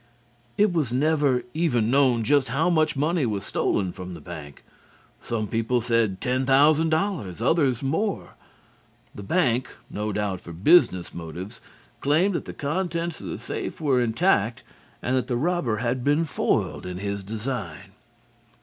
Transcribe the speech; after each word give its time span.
It 0.57 0.73
was 0.73 0.91
never 0.91 1.43
even 1.53 1.91
known 1.91 2.23
just 2.23 2.47
how 2.47 2.71
much 2.71 2.95
money 2.95 3.23
was 3.23 3.45
stolen 3.45 3.91
from 3.91 4.15
the 4.15 4.19
bank. 4.19 4.63
Some 5.21 5.47
people 5.47 5.79
said 5.79 6.19
ten 6.19 6.43
thousand 6.43 6.89
dollars, 6.89 7.39
others 7.39 7.83
more. 7.83 8.29
The 9.13 9.21
bank, 9.21 9.69
no 9.91 10.11
doubt 10.11 10.41
for 10.41 10.53
business 10.53 11.13
motives, 11.13 11.61
claimed 11.99 12.33
that 12.33 12.45
the 12.45 12.51
contents 12.53 13.21
of 13.21 13.27
the 13.27 13.37
safe 13.37 13.79
were 13.79 14.01
intact 14.01 14.63
and 15.03 15.15
that 15.15 15.27
the 15.27 15.37
robber 15.37 15.77
had 15.77 16.03
been 16.03 16.25
foiled 16.25 16.87
in 16.87 16.97
his 16.97 17.23
design. 17.23 17.91